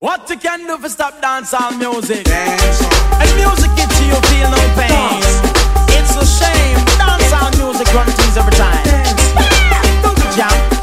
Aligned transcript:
What 0.00 0.30
you 0.30 0.38
can 0.38 0.66
do 0.66 0.78
for 0.78 0.88
stop 0.88 1.20
dancehall 1.20 1.76
music? 1.78 2.24
Dance. 2.24 2.80
And 3.20 3.36
music 3.36 3.68
gets 3.76 4.00
you, 4.00 4.06
you 4.06 4.14
feel 4.32 4.48
no 4.48 4.56
pain. 4.72 4.88
Dance. 4.88 5.44
It's 5.92 6.16
a 6.16 6.24
shame 6.24 6.78
dancehall 6.96 7.52
music 7.58 7.92
runs 7.92 8.16
every 8.34 8.52
time. 8.52 8.82
Dance. 8.82 9.34
Yeah. 9.36 10.00
Don't 10.00 10.16
you 10.16 10.24
jump? 10.34 10.80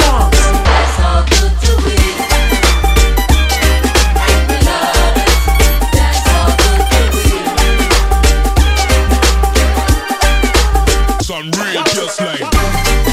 Unreal, 11.29 11.83
just 11.85 12.21
like 12.21 13.06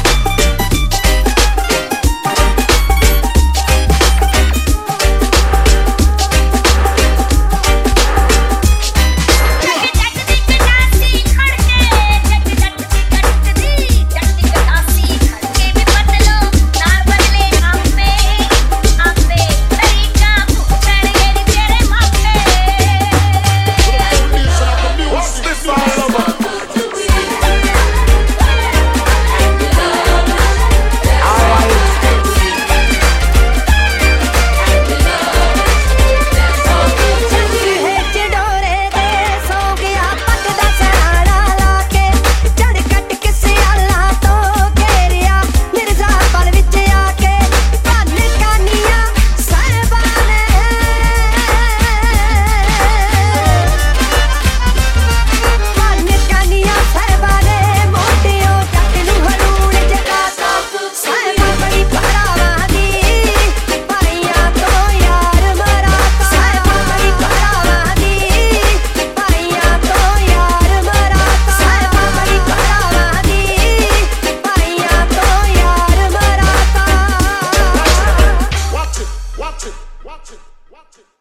Watch 80.05 80.33
it. 80.33 80.39
Watch 80.71 80.99
it. 80.99 81.14